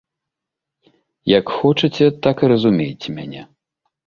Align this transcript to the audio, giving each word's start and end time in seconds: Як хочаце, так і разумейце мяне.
Як 1.39 1.45
хочаце, 1.57 2.05
так 2.27 2.35
і 2.49 2.51
разумейце 2.53 3.07
мяне. 3.21 3.41